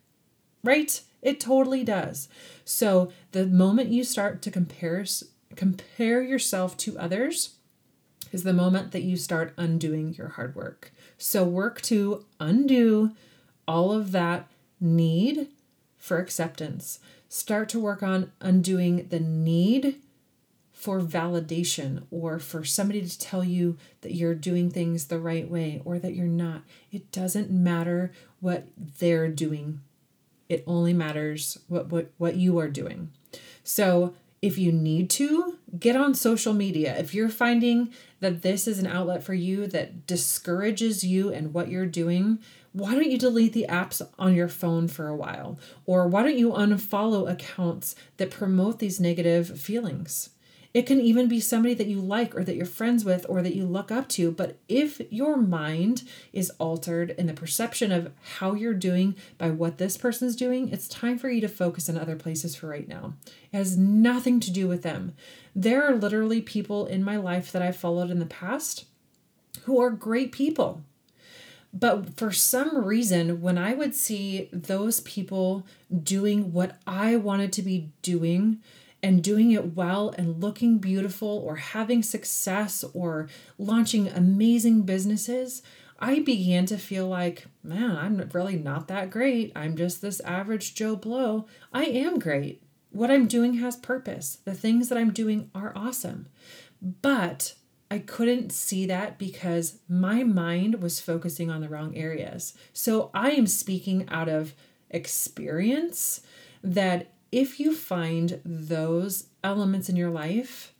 [0.63, 1.01] Right?
[1.23, 2.29] It totally does.
[2.67, 5.07] So, the moment you start to compare
[5.57, 7.55] compare yourself to others
[8.33, 10.93] is the moment that you start undoing your hard work.
[11.19, 13.13] So, work to undo
[13.67, 14.49] all of that
[14.81, 15.49] need
[15.97, 16.99] for acceptance.
[17.29, 20.01] Start to work on undoing the need
[20.73, 25.81] for validation or for somebody to tell you that you're doing things the right way
[25.85, 26.63] or that you're not.
[26.93, 29.81] It doesn't matter what they're doing.
[30.49, 33.13] It only matters what what, what you are doing.
[33.63, 36.95] So, if you need to, get on social media.
[36.99, 41.69] If you're finding that this is an outlet for you that discourages you and what
[41.69, 42.41] you're doing,
[42.73, 45.59] why don't you delete the apps on your phone for a while?
[45.87, 50.29] Or why don't you unfollow accounts that promote these negative feelings?
[50.75, 53.55] It can even be somebody that you like or that you're friends with or that
[53.55, 54.33] you look up to.
[54.33, 59.79] But if your mind is altered in the perception of how you're doing by what
[59.79, 63.15] this person's doing, it's time for you to focus on other places for right now.
[63.53, 65.15] It has nothing to do with them.
[65.55, 68.87] There are literally people in my life that I've followed in the past
[69.63, 70.83] who are great people
[71.77, 77.63] but for some reason, when I would see those people doing what I wanted to
[77.63, 78.63] be doing
[79.05, 85.63] and doing it well and looking beautiful or having success or launching amazing businesses,
[85.99, 89.53] I began to feel like, man, I'm really not that great.
[89.55, 91.45] I'm just this average Joe Blow.
[91.71, 92.63] I am great.
[92.93, 94.39] What I'm doing has purpose.
[94.47, 96.29] The things that I'm doing are awesome.
[96.81, 97.57] But
[97.91, 102.55] I couldn't see that because my mind was focusing on the wrong areas.
[102.73, 104.55] So I am speaking out of
[104.89, 106.23] experience
[106.63, 110.73] that if you find those elements in your life,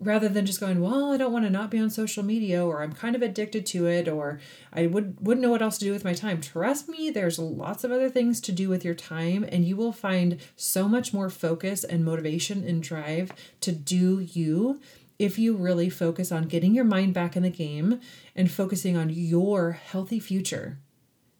[0.00, 2.82] rather than just going, well, I don't want to not be on social media or
[2.82, 4.40] I'm kind of addicted to it or
[4.72, 6.40] I would wouldn't know what else to do with my time.
[6.40, 9.92] Trust me, there's lots of other things to do with your time and you will
[9.92, 14.80] find so much more focus and motivation and drive to do you
[15.18, 18.00] if you really focus on getting your mind back in the game
[18.34, 20.78] and focusing on your healthy future.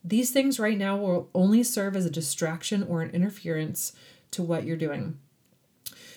[0.05, 3.93] These things right now will only serve as a distraction or an interference
[4.33, 5.19] to what you're doing.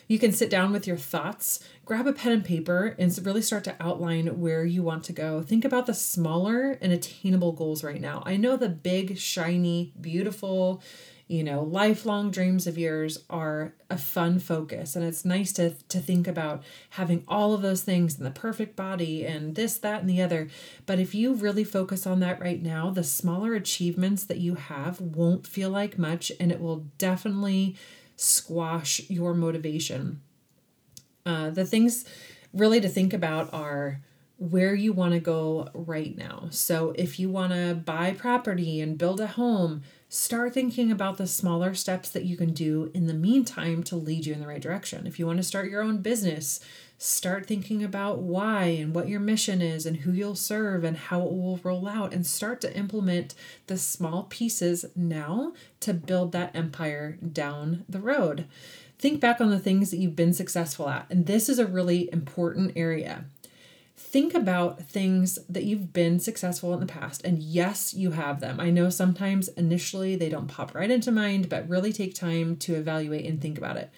[0.07, 3.63] You can sit down with your thoughts, grab a pen and paper, and really start
[3.63, 5.41] to outline where you want to go.
[5.41, 8.21] Think about the smaller and attainable goals right now.
[8.25, 10.83] I know the big, shiny, beautiful,
[11.31, 16.01] you know lifelong dreams of yours are a fun focus and it's nice to to
[16.01, 20.09] think about having all of those things and the perfect body and this that and
[20.09, 20.49] the other
[20.85, 24.99] but if you really focus on that right now the smaller achievements that you have
[24.99, 27.77] won't feel like much and it will definitely
[28.21, 30.21] squash your motivation
[31.25, 32.05] uh, the things
[32.53, 34.01] really to think about are
[34.37, 36.47] where you want to go right now.
[36.49, 41.25] So, if you want to buy property and build a home, start thinking about the
[41.25, 44.61] smaller steps that you can do in the meantime to lead you in the right
[44.61, 45.07] direction.
[45.07, 46.59] If you want to start your own business,
[46.97, 51.21] start thinking about why and what your mission is and who you'll serve and how
[51.21, 53.35] it will roll out and start to implement
[53.67, 58.43] the small pieces now to build that empire down the road.
[58.99, 61.05] Think back on the things that you've been successful at.
[61.09, 63.23] And this is a really important area
[64.01, 67.23] think about things that you've been successful in the past.
[67.23, 68.59] And yes, you have them.
[68.59, 72.75] I know sometimes initially they don't pop right into mind, but really take time to
[72.75, 73.89] evaluate and think about it.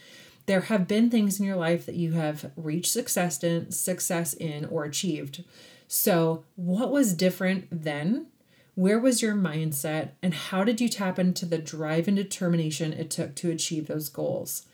[0.45, 4.65] There have been things in your life that you have reached success in, success in
[4.65, 5.43] or achieved.
[5.87, 8.27] So, what was different then?
[8.75, 13.09] Where was your mindset and how did you tap into the drive and determination it
[13.09, 14.65] took to achieve those goals?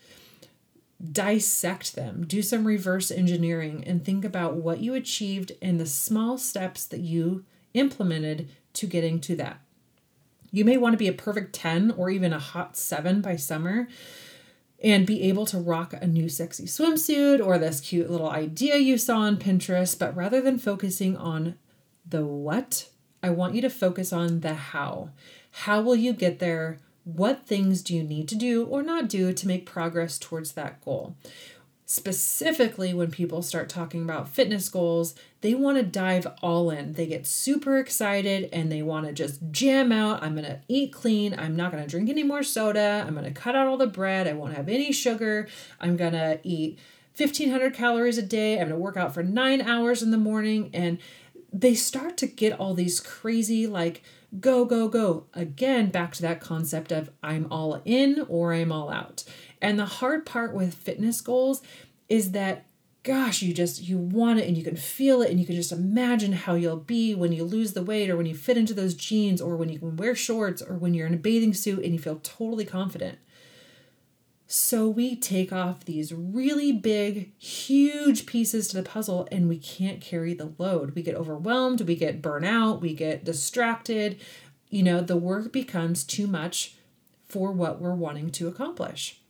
[1.12, 6.36] Dissect them, do some reverse engineering, and think about what you achieved and the small
[6.36, 9.60] steps that you implemented to getting to that.
[10.52, 13.88] You may want to be a perfect 10 or even a hot 7 by summer
[14.82, 18.98] and be able to rock a new sexy swimsuit or this cute little idea you
[18.98, 19.98] saw on Pinterest.
[19.98, 21.56] But rather than focusing on
[22.08, 22.88] the what,
[23.22, 25.10] I want you to focus on the how.
[25.50, 26.78] How will you get there?
[27.04, 30.84] What things do you need to do or not do to make progress towards that
[30.84, 31.16] goal?
[31.86, 36.92] Specifically, when people start talking about fitness goals, they want to dive all in.
[36.92, 40.22] They get super excited and they want to just jam out.
[40.22, 41.34] I'm going to eat clean.
[41.36, 43.04] I'm not going to drink any more soda.
[43.04, 44.28] I'm going to cut out all the bread.
[44.28, 45.48] I won't have any sugar.
[45.80, 46.78] I'm going to eat
[47.16, 48.52] 1500 calories a day.
[48.52, 50.70] I'm going to work out for nine hours in the morning.
[50.72, 50.98] And
[51.52, 54.04] they start to get all these crazy, like,
[54.38, 55.26] go, go, go.
[55.34, 59.24] Again, back to that concept of I'm all in or I'm all out.
[59.60, 61.62] And the hard part with fitness goals
[62.08, 62.66] is that
[63.02, 65.72] gosh, you just you want it and you can feel it and you can just
[65.72, 68.94] imagine how you'll be when you lose the weight or when you fit into those
[68.94, 71.92] jeans or when you can wear shorts or when you're in a bathing suit and
[71.92, 73.18] you feel totally confident.
[74.52, 80.00] So we take off these really big, huge pieces to the puzzle and we can't
[80.00, 80.96] carry the load.
[80.96, 84.18] We get overwhelmed, we get burnout, we get distracted.
[84.68, 86.74] You know, the work becomes too much
[87.28, 89.20] for what we're wanting to accomplish.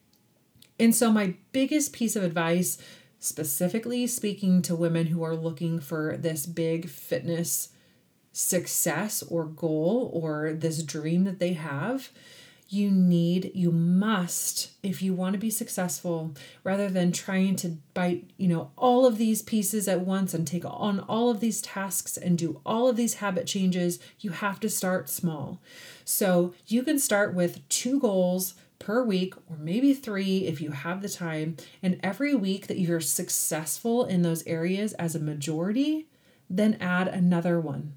[0.79, 2.79] And so, my biggest piece of advice,
[3.19, 7.69] specifically speaking to women who are looking for this big fitness
[8.33, 12.09] success or goal or this dream that they have,
[12.73, 18.31] you need you must if you want to be successful rather than trying to bite
[18.37, 22.17] you know all of these pieces at once and take on all of these tasks
[22.17, 25.61] and do all of these habit changes you have to start small.
[26.05, 31.03] So you can start with two goals per week or maybe 3 if you have
[31.03, 36.07] the time and every week that you're successful in those areas as a majority
[36.49, 37.95] then add another one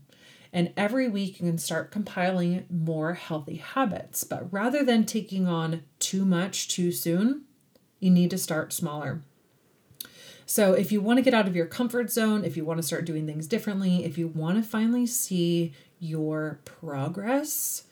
[0.54, 4.24] and every week you can start compiling more healthy habits.
[4.24, 7.46] But rather than taking on too much too soon,
[8.00, 9.24] you need to start smaller.
[10.46, 12.86] So, if you want to get out of your comfort zone, if you want to
[12.86, 17.86] start doing things differently, if you want to finally see your progress,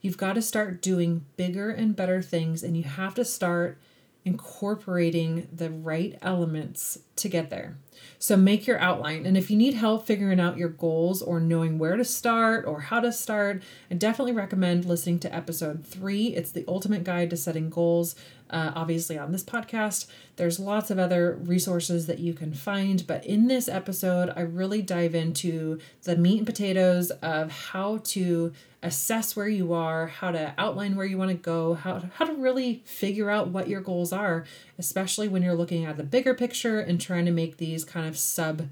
[0.00, 3.78] you've got to start doing bigger and better things, and you have to start
[4.24, 7.76] incorporating the right elements to get there.
[8.18, 9.26] So make your outline.
[9.26, 12.80] And if you need help figuring out your goals or knowing where to start or
[12.80, 16.28] how to start, I definitely recommend listening to episode three.
[16.28, 18.16] It's the ultimate guide to setting goals.
[18.54, 23.04] Uh, obviously, on this podcast, there's lots of other resources that you can find.
[23.04, 28.52] But in this episode, I really dive into the meat and potatoes of how to
[28.80, 32.26] assess where you are, how to outline where you want to go, how to, how
[32.26, 34.44] to really figure out what your goals are,
[34.78, 38.16] especially when you're looking at the bigger picture and trying to make these kind of
[38.16, 38.68] sub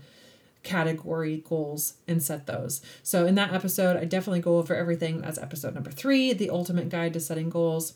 [0.63, 2.83] category goals and set those.
[3.03, 5.23] So in that episode, I definitely go over everything.
[5.23, 7.95] That's episode number 3, the ultimate guide to setting goals.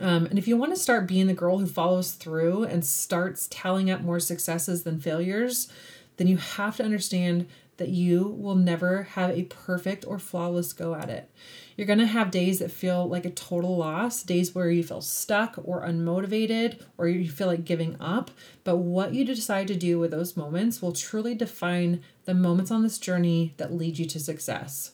[0.00, 3.46] Um, and if you want to start being the girl who follows through and starts
[3.50, 5.70] tallying up more successes than failures,
[6.16, 7.46] then you have to understand
[7.78, 11.28] that you will never have a perfect or flawless go at it.
[11.76, 15.00] You're going to have days that feel like a total loss, days where you feel
[15.00, 18.30] stuck or unmotivated or you feel like giving up.
[18.62, 22.82] But what you decide to do with those moments will truly define the moments on
[22.82, 24.92] this journey that lead you to success.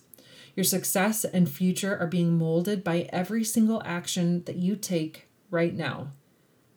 [0.59, 5.73] Your success and future are being molded by every single action that you take right
[5.73, 6.09] now.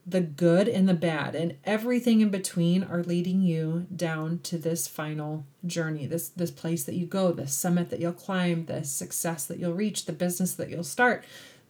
[0.05, 4.87] The good and the bad and everything in between are leading you down to this
[4.87, 9.47] final journey this this place that you go the summit that you'll climb the success
[9.47, 11.23] that you'll reach the business that you'll start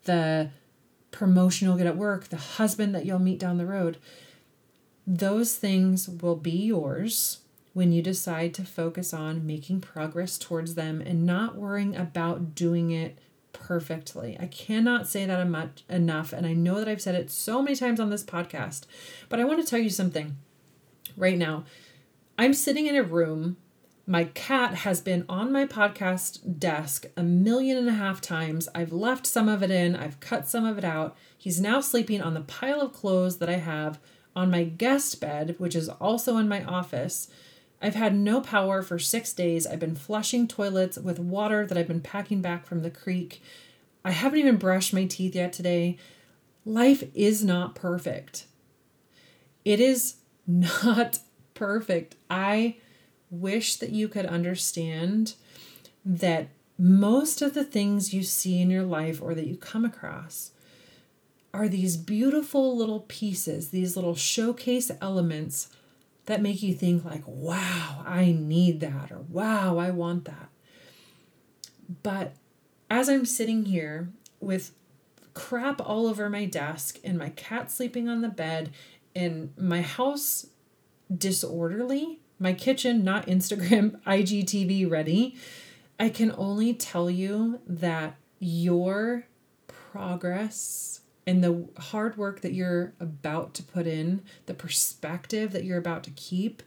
[0.04, 0.50] the
[1.12, 3.98] promotion you'll get at work the husband that you'll meet down the road.
[5.08, 7.38] Those things will be yours
[7.74, 12.92] when you decide to focus on making progress towards them and not worrying about doing
[12.92, 13.18] it
[13.54, 14.38] perfectly.
[14.40, 17.76] I cannot say that much enough, and I know that I've said it so many
[17.76, 18.84] times on this podcast,
[19.30, 20.38] but I want to tell you something
[21.16, 21.64] right now.
[22.38, 23.58] I'm sitting in a room.
[24.08, 28.68] My cat has been on my podcast desk a million and a half times.
[28.74, 31.16] I've left some of it in, I've cut some of it out.
[31.38, 34.00] He's now sleeping on the pile of clothes that I have
[34.36, 37.30] on my guest bed, which is also in my office.
[37.82, 39.66] I've had no power for six days.
[39.66, 43.42] I've been flushing toilets with water that I've been packing back from the creek.
[44.06, 45.98] I haven't even brushed my teeth yet today.
[46.64, 48.46] Life is not perfect.
[49.66, 50.16] It is
[50.48, 51.20] not
[51.54, 52.16] perfect.
[52.30, 52.76] I
[53.32, 55.34] wish that you could understand
[56.06, 60.52] that most of the things you see in your life or that you come across
[61.54, 65.70] are these beautiful little pieces, these little showcase elements
[66.26, 70.50] that make you think like wow i need that or wow i want that.
[72.04, 72.34] But
[72.90, 74.10] as i'm sitting here
[74.40, 74.72] with
[75.34, 78.72] crap all over my desk and my cat sleeping on the bed
[79.16, 80.48] and my house
[81.16, 85.36] disorderly my kitchen not instagram igtv ready
[86.00, 89.26] i can only tell you that your
[89.68, 95.78] progress and the hard work that you're about to put in, the perspective that you're
[95.78, 96.64] about to keep,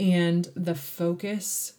[0.00, 1.74] and the focus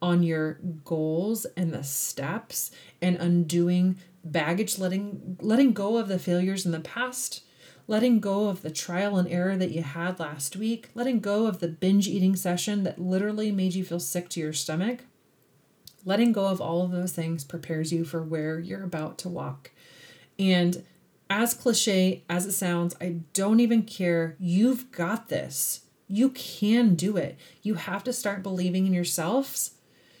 [0.00, 2.70] on your goals and the steps
[3.00, 7.42] and undoing baggage letting letting go of the failures in the past
[7.86, 11.60] letting go of the trial and error that you had last week, letting go of
[11.60, 15.00] the binge eating session that literally made you feel sick to your stomach.
[16.04, 19.70] Letting go of all of those things prepares you for where you're about to walk.
[20.38, 20.84] And
[21.34, 24.36] as cliche as it sounds, I don't even care.
[24.38, 25.80] You've got this.
[26.06, 27.36] You can do it.
[27.60, 29.72] You have to start believing in yourselves.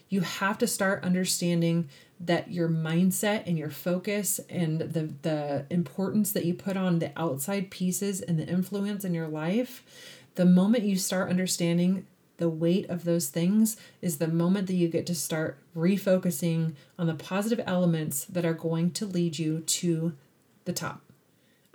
[0.08, 1.88] You have to start understanding
[2.18, 7.12] that your mindset and your focus and the the importance that you put on the
[7.16, 9.84] outside pieces and the influence in your life,
[10.34, 12.08] the moment you start understanding
[12.38, 17.06] the weight of those things is the moment that you get to start refocusing on
[17.06, 20.14] the positive elements that are going to lead you to
[20.64, 21.03] the top.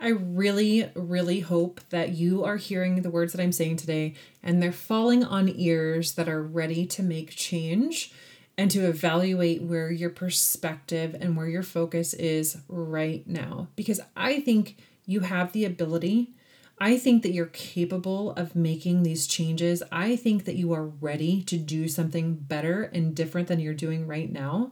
[0.01, 4.61] I really, really hope that you are hearing the words that I'm saying today and
[4.61, 8.13] they're falling on ears that are ready to make change
[8.57, 13.67] and to evaluate where your perspective and where your focus is right now.
[13.75, 16.31] Because I think you have the ability.
[16.77, 19.83] I think that you're capable of making these changes.
[19.91, 24.07] I think that you are ready to do something better and different than you're doing
[24.07, 24.71] right now.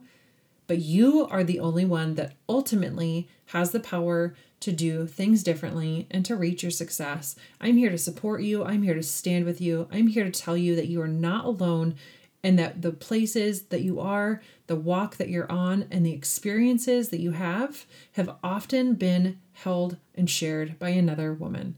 [0.68, 6.08] But you are the only one that ultimately has the power to do things differently
[6.10, 7.36] and to reach your success.
[7.62, 8.64] I'm here to support you.
[8.64, 9.88] I'm here to stand with you.
[9.92, 11.96] I'm here to tell you that you are not alone
[12.44, 17.10] and that the places that you are, the walk that you're on, and the experiences
[17.10, 21.76] that you have have often been held and shared by another woman.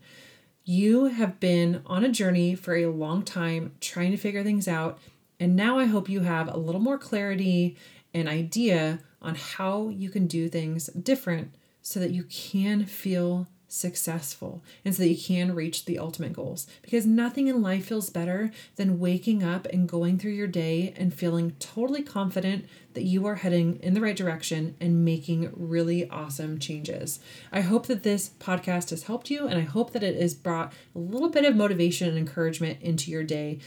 [0.66, 5.00] You have been on a journey for a long time trying to figure things out.
[5.40, 7.78] And now I hope you have a little more clarity
[8.14, 14.64] and idea on how you can do things different so that you can feel successful
[14.84, 16.68] and so that you can reach the ultimate goals.
[16.82, 21.14] Because nothing in life feels better than waking up and going through your day and
[21.14, 26.58] feeling totally confident that you are heading in the right direction and making really awesome
[26.58, 27.20] changes.
[27.52, 30.74] I hope that this podcast has helped you and I hope that it has brought
[30.96, 33.60] a little bit of motivation and encouragement into your day.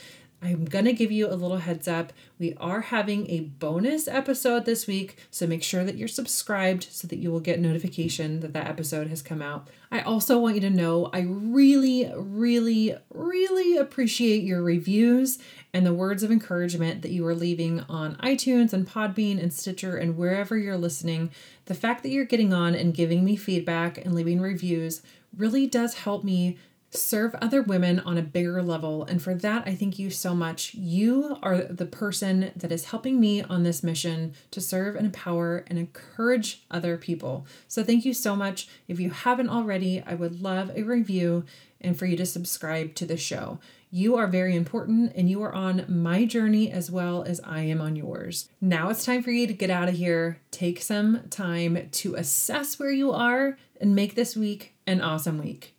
[0.45, 2.13] I'm going to give you a little heads up.
[2.37, 7.07] We are having a bonus episode this week, so make sure that you're subscribed so
[7.07, 9.69] that you will get notification that that episode has come out.
[9.93, 15.39] I also want you to know I really, really, really appreciate your reviews
[15.73, 19.97] and the words of encouragement that you are leaving on iTunes and Podbean and Stitcher
[19.97, 21.31] and wherever you're listening.
[21.67, 25.03] The fact that you're getting on and giving me feedback and leaving reviews
[25.37, 26.59] really does help me
[26.95, 29.05] serve other women on a bigger level.
[29.05, 30.75] And for that, I thank you so much.
[30.75, 35.65] You are the person that is helping me on this mission to serve and empower
[35.69, 37.47] and encourage other people.
[37.67, 38.69] So thank you so much.
[38.89, 41.45] If you haven't already, I would love a review
[41.81, 43.59] and for you to subscribe to the show.
[43.91, 47.81] You are very important and you are on my journey as well as I am
[47.81, 48.49] on yours.
[48.61, 52.79] Now it's time for you to get out of here, take some time to assess
[52.79, 55.72] where you are, and make this week an awesome week.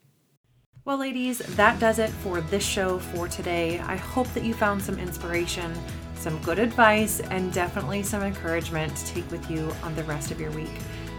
[0.86, 3.80] Well, ladies, that does it for this show for today.
[3.80, 5.74] I hope that you found some inspiration,
[6.16, 10.42] some good advice, and definitely some encouragement to take with you on the rest of
[10.42, 10.74] your week.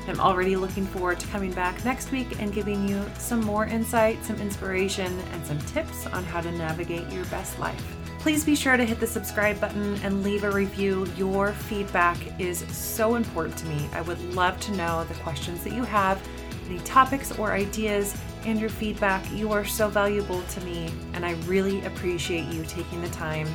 [0.06, 4.22] I'm already looking forward to coming back next week and giving you some more insight,
[4.22, 7.96] some inspiration, and some tips on how to navigate your best life.
[8.18, 11.06] Please be sure to hit the subscribe button and leave a review.
[11.16, 13.88] Your feedback is so important to me.
[13.94, 16.20] I would love to know the questions that you have,
[16.68, 19.24] any topics or ideas and your feedback.
[19.32, 23.48] You are so valuable to me, and I really appreciate you taking the time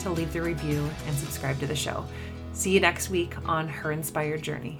[0.00, 2.04] to leave the review and subscribe to the show.
[2.52, 4.78] See you next week on Her Inspired Journey.